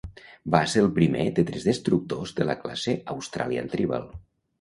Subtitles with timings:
[0.53, 4.09] Va ser el primer de tres destructors de la classe Australian Tribal.